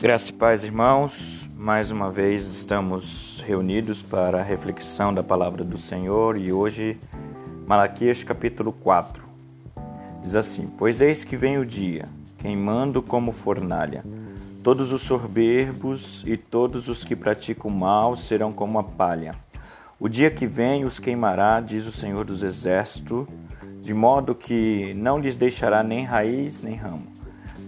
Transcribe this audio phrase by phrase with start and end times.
[0.00, 1.46] Graças e paz, irmãos.
[1.54, 6.98] Mais uma vez estamos reunidos para a reflexão da palavra do Senhor e hoje,
[7.66, 9.22] Malaquias capítulo 4.
[10.22, 12.08] Diz assim: Pois eis que vem o dia,
[12.38, 14.02] queimando como fornalha.
[14.62, 19.34] Todos os soberbos e todos os que praticam mal serão como a palha.
[19.98, 23.28] O dia que vem os queimará, diz o Senhor dos Exércitos,
[23.82, 27.19] de modo que não lhes deixará nem raiz nem ramo.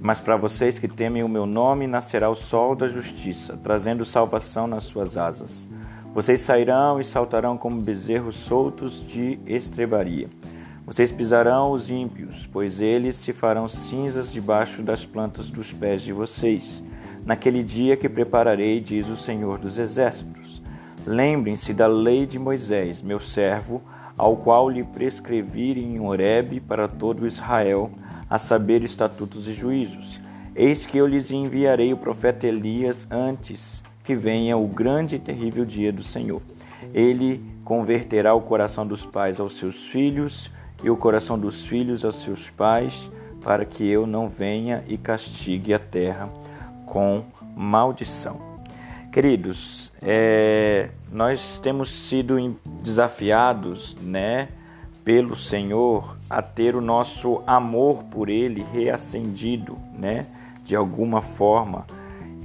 [0.03, 4.67] Mas para vocês que temem o meu nome, nascerá o sol da justiça, trazendo salvação
[4.67, 5.69] nas suas asas.
[6.13, 10.29] Vocês sairão e saltarão como bezerros soltos de estrebaria.
[10.85, 16.13] Vocês pisarão os ímpios, pois eles se farão cinzas debaixo das plantas dos pés de
[16.13, 16.83] vocês.
[17.25, 20.61] Naquele dia que prepararei, diz o Senhor dos Exércitos.
[21.07, 23.81] Lembrem-se da lei de Moisés, meu servo,
[24.19, 27.89] ao qual lhe prescrevi em Horebe para todo Israel
[28.33, 30.19] a saber estatutos e juízos.
[30.57, 35.67] Eis que eu lhes enviarei o profeta Elias antes que venha o grande e terrível
[35.67, 36.41] dia do Senhor.
[36.95, 40.51] Ele converterá o coração dos pais aos seus filhos
[40.83, 43.11] e o coração dos filhos aos seus pais,
[43.43, 46.27] para que eu não venha e castigue a terra
[46.87, 47.23] com
[47.55, 48.41] maldição.
[49.13, 54.49] Queridos, é, nós temos sido desafiados, né?
[55.05, 60.27] Pelo Senhor a ter o nosso amor por Ele reacendido, né?
[60.65, 61.87] De alguma forma.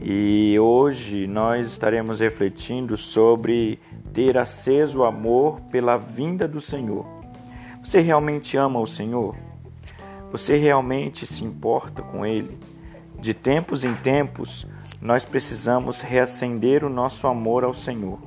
[0.01, 3.79] E hoje nós estaremos refletindo sobre
[4.13, 7.05] ter aceso o amor pela vinda do Senhor.
[7.83, 9.35] Você realmente ama o Senhor?
[10.31, 12.57] Você realmente se importa com Ele?
[13.19, 14.67] De tempos em tempos,
[15.01, 18.19] nós precisamos reacender o nosso amor ao Senhor.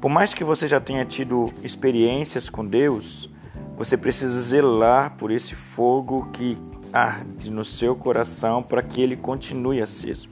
[0.00, 3.30] Por mais que você já tenha tido experiências com Deus,
[3.76, 6.58] você precisa zelar por esse fogo que
[6.92, 10.28] arde no seu coração para que ele continue aceso.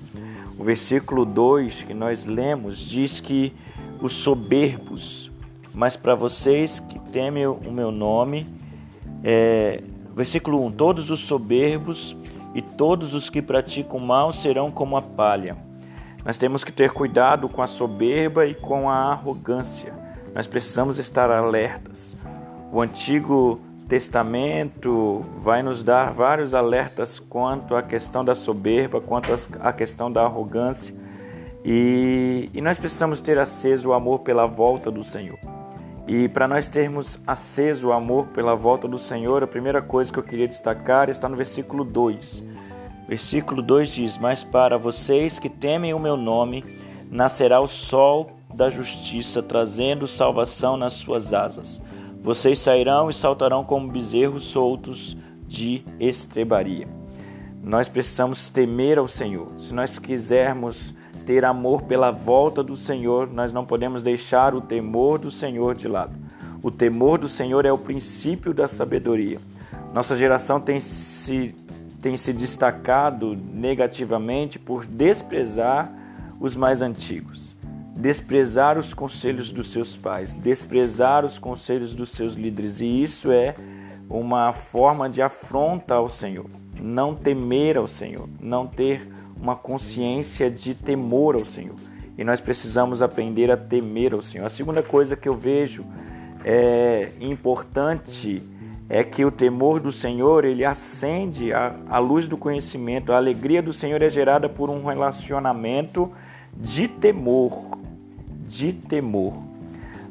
[0.59, 3.55] O versículo 2 que nós lemos diz que
[4.01, 5.31] os soberbos,
[5.75, 8.47] mas para vocês que temem o meu nome,
[9.25, 9.83] é,
[10.15, 12.17] versículo 1: Todos os soberbos
[12.55, 15.57] e todos os que praticam mal serão como a palha.
[16.25, 19.95] Nós temos que ter cuidado com a soberba e com a arrogância.
[20.35, 22.17] Nós precisamos estar alertas.
[22.73, 29.29] O Antigo Testamento vai nos dar vários alertas quanto à questão da soberba, quanto
[29.61, 30.95] à questão da arrogância.
[31.65, 35.37] E, e nós precisamos ter aceso o amor pela volta do Senhor.
[36.07, 40.19] E para nós termos aceso o amor pela volta do Senhor, a primeira coisa que
[40.21, 42.45] eu queria destacar está no versículo 2.
[43.09, 46.65] Versículo 2 diz: Mas para vocês que temem o meu nome,
[47.11, 51.83] nascerá o sol da justiça, trazendo salvação nas suas asas.
[52.23, 55.17] Vocês sairão e saltarão como bezerros soltos
[55.49, 56.87] de estrebaria.
[57.63, 59.49] Nós precisamos temer ao Senhor.
[59.57, 60.95] Se nós quisermos
[61.25, 65.89] ter amor pela volta do Senhor, nós não podemos deixar o temor do Senhor de
[65.89, 66.13] lado.
[66.63, 69.39] O temor do Senhor é o princípio da sabedoria.
[69.95, 71.55] Nossa geração tem se,
[72.03, 75.91] tem se destacado negativamente por desprezar
[76.39, 77.55] os mais antigos
[78.01, 83.55] desprezar os conselhos dos seus pais, desprezar os conselhos dos seus líderes, e isso é
[84.09, 86.47] uma forma de afronta ao Senhor.
[86.81, 89.07] Não temer ao Senhor, não ter
[89.41, 91.75] uma consciência de temor ao Senhor.
[92.17, 94.47] E nós precisamos aprender a temer ao Senhor.
[94.47, 95.85] A segunda coisa que eu vejo
[96.45, 98.43] é importante
[98.89, 103.13] é que o temor do Senhor ele acende a, a luz do conhecimento.
[103.13, 106.11] A alegria do Senhor é gerada por um relacionamento
[106.57, 107.80] de temor
[108.51, 109.35] de temor.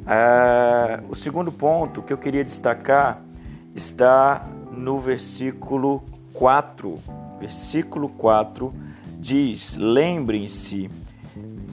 [0.08, 3.22] Ah, o segundo ponto que eu queria destacar
[3.76, 6.96] está no versículo 4.
[7.40, 8.74] Versículo 4
[9.20, 10.90] diz: Lembrem-se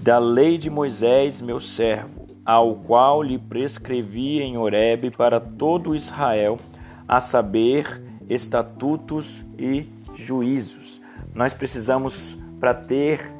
[0.02, 6.58] da lei de Moisés, meu servo, ao qual lhe prescrevi em Horebe para todo Israel,
[7.06, 11.00] a saber, estatutos e juízos.
[11.32, 13.35] Nós precisamos, para ter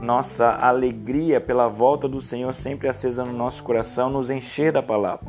[0.00, 5.26] nossa alegria pela volta do Senhor sempre acesa no nosso coração, nos encher da palavra.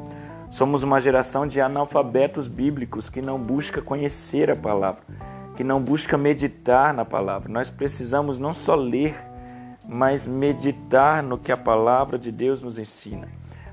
[0.52, 5.02] Somos uma geração de analfabetos bíblicos que não busca conhecer a palavra,
[5.56, 7.52] que não busca meditar na palavra.
[7.52, 9.16] Nós precisamos não só ler,
[9.88, 13.28] mas meditar no que a palavra de Deus nos ensina.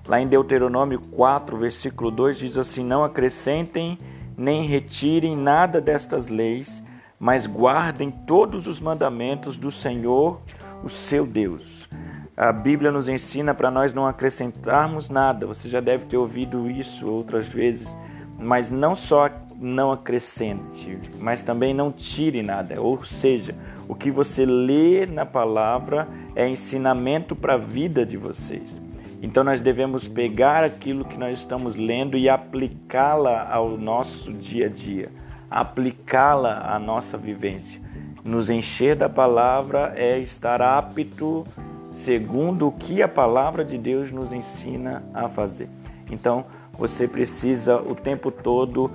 [0.07, 3.99] Lá em Deuteronômio 4, versículo 2 diz assim: Não acrescentem
[4.37, 6.83] nem retirem nada destas leis,
[7.19, 10.41] mas guardem todos os mandamentos do Senhor
[10.83, 11.89] o seu Deus.
[12.37, 15.47] A Bíblia nos ensina para nós não acrescentarmos nada.
[15.47, 17.97] Você já deve ter ouvido isso outras vezes,
[18.39, 22.81] mas não só não acrescente, mas também não tire nada.
[22.81, 23.55] Ou seja,
[23.89, 28.81] o que você lê na palavra é ensinamento para a vida de vocês.
[29.23, 34.69] Então nós devemos pegar aquilo que nós estamos lendo e aplicá-la ao nosso dia a
[34.69, 35.11] dia,
[35.51, 37.81] aplicá-la à nossa vivência.
[38.27, 41.47] Nos encher da palavra é estar apto
[41.89, 45.69] segundo o que a palavra de Deus nos ensina a fazer.
[46.11, 46.45] Então,
[46.77, 48.91] você precisa o tempo todo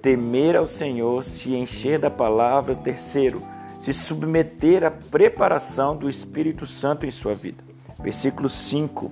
[0.00, 2.76] temer ao Senhor, se encher da palavra.
[2.76, 3.42] Terceiro,
[3.76, 7.64] se submeter à preparação do Espírito Santo em sua vida.
[8.00, 9.10] Versículo 5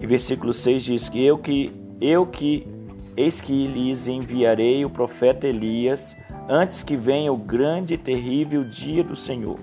[0.00, 2.68] e versículo 6 diz que eu que eu que
[3.16, 6.14] eis que lhes enviarei o profeta Elias
[6.48, 9.58] antes que venha o grande e terrível dia do Senhor.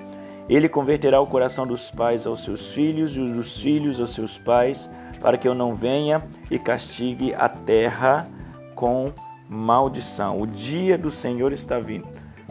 [0.50, 4.38] Ele converterá o coração dos pais aos seus filhos e os dos filhos aos seus
[4.38, 4.90] pais,
[5.22, 8.28] para que eu não venha e castigue a terra
[8.76, 9.14] com
[9.48, 10.42] maldição.
[10.42, 12.08] O dia do Senhor está vindo,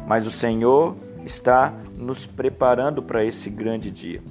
[0.06, 4.22] mas o Senhor está nos preparando para esse grande dia.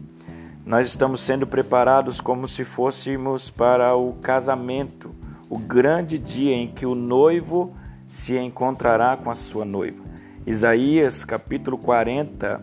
[0.66, 5.14] Nós estamos sendo preparados como se fôssemos para o casamento,
[5.50, 7.74] o grande dia em que o noivo
[8.10, 10.04] se encontrará com a sua noiva.
[10.46, 12.60] Isaías capítulo 40,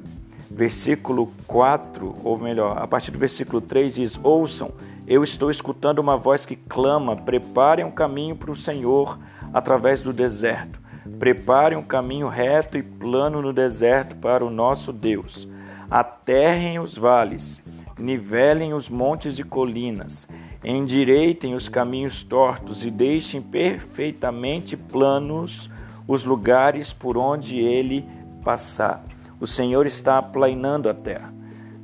[0.51, 4.73] versículo 4, ou melhor, a partir do versículo 3 diz: Ouçam,
[5.07, 9.21] eu estou escutando uma voz que clama: preparem um caminho para o Senhor
[9.55, 10.81] através do deserto.
[11.21, 15.47] Preparem um caminho reto e plano no deserto para o nosso Deus.
[15.89, 17.63] Aterrem os vales,
[17.97, 20.27] nivelem os montes e colinas,
[20.65, 25.71] endireitem os caminhos tortos e deixem perfeitamente planos
[26.07, 28.05] os lugares por onde ele
[28.45, 29.05] passar.
[29.41, 31.33] O Senhor está aplainando a terra.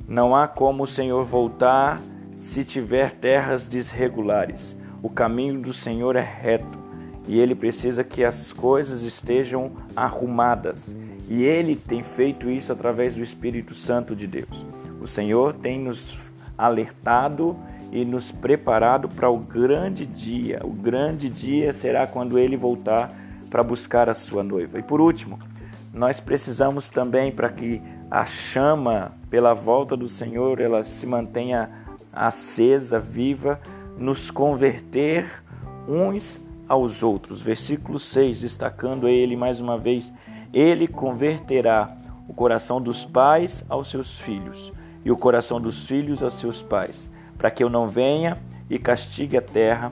[0.07, 2.01] Não há como o Senhor voltar
[2.35, 4.75] se tiver terras desregulares.
[5.01, 6.83] O caminho do Senhor é reto
[7.27, 10.95] e ele precisa que as coisas estejam arrumadas.
[11.29, 14.65] E ele tem feito isso através do Espírito Santo de Deus.
[15.01, 16.17] O Senhor tem nos
[16.57, 17.57] alertado
[17.93, 20.59] e nos preparado para o grande dia.
[20.63, 23.13] O grande dia será quando ele voltar
[23.51, 24.79] para buscar a sua noiva.
[24.79, 25.37] E por último,
[25.93, 27.79] nós precisamos também para que
[28.09, 31.69] a chama pela volta do Senhor ela se mantenha
[32.11, 33.59] acesa, viva,
[33.95, 35.43] nos converter
[35.87, 37.43] uns aos outros.
[37.43, 40.11] Versículo 6, destacando ele mais uma vez:
[40.51, 41.95] Ele converterá
[42.27, 44.73] o coração dos pais aos seus filhos
[45.05, 47.07] e o coração dos filhos aos seus pais,
[47.37, 48.37] para que eu não venha
[48.69, 49.91] e castigue a terra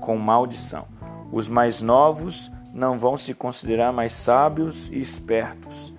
[0.00, 0.86] com maldição.
[1.32, 5.92] Os mais novos não vão se considerar mais sábios e espertos.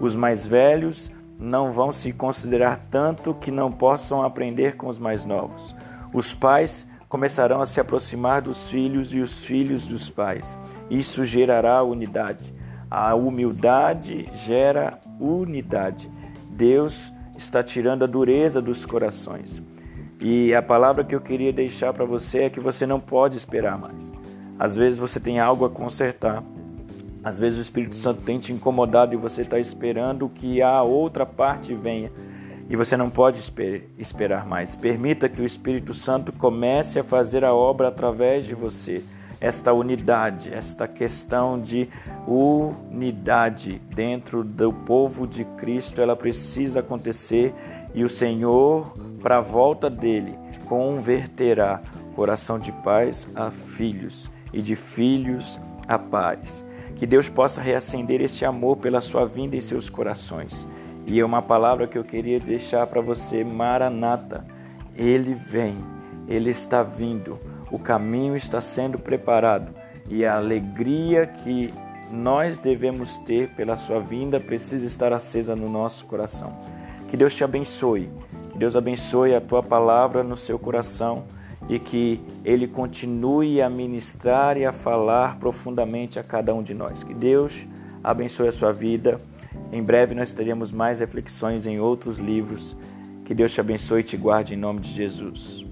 [0.00, 5.24] Os mais velhos não vão se considerar tanto que não possam aprender com os mais
[5.24, 5.74] novos.
[6.12, 10.58] Os pais começarão a se aproximar dos filhos e os filhos dos pais.
[10.90, 12.54] Isso gerará unidade.
[12.90, 16.10] A humildade gera unidade.
[16.50, 19.62] Deus está tirando a dureza dos corações.
[20.20, 23.78] E a palavra que eu queria deixar para você é que você não pode esperar
[23.78, 24.12] mais.
[24.58, 26.42] Às vezes você tem algo a consertar.
[27.22, 31.24] Às vezes o Espírito Santo tem te incomodado e você está esperando que a outra
[31.24, 32.10] parte venha.
[32.68, 33.38] E você não pode
[33.96, 34.74] esperar mais.
[34.74, 39.04] Permita que o Espírito Santo comece a fazer a obra através de você.
[39.40, 41.88] Esta unidade, esta questão de
[42.26, 47.54] unidade dentro do povo de Cristo, ela precisa acontecer
[47.94, 48.92] e o Senhor,
[49.22, 51.80] para a volta dele, converterá
[52.14, 56.64] coração de pais a filhos e de filhos a pais.
[56.94, 60.66] Que Deus possa reacender este amor pela sua vinda em seus corações.
[61.06, 64.44] E é uma palavra que eu queria deixar para você, Maranata.
[64.96, 65.76] Ele vem,
[66.26, 67.38] ele está vindo,
[67.70, 69.72] o caminho está sendo preparado
[70.10, 71.72] e a alegria que
[72.10, 76.58] nós devemos ter pela sua vinda precisa estar acesa no nosso coração.
[77.08, 78.08] Que Deus te abençoe,
[78.52, 81.24] que Deus abençoe a tua palavra no seu coração
[81.68, 87.02] e que Ele continue a ministrar e a falar profundamente a cada um de nós.
[87.02, 87.66] Que Deus
[88.04, 89.20] abençoe a sua vida.
[89.72, 92.76] Em breve nós teremos mais reflexões em outros livros.
[93.24, 95.66] Que Deus te abençoe e te guarde em nome de Jesus.